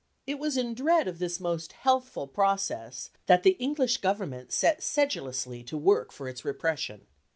It 0.25 0.39
was 0.39 0.57
in 0.57 0.73
dread 0.73 1.07
of 1.07 1.19
this 1.19 1.39
most 1.39 1.73
healthful 1.73 2.25
process, 2.25 3.11
that 3.27 3.43
the 3.43 3.55
English 3.59 3.97
Government 3.97 4.51
set 4.51 4.81
sedulously 4.81 5.61
to 5.65 5.77
work 5.77 6.11
for 6.11 6.27
its 6.27 6.43
repression. 6.43 7.05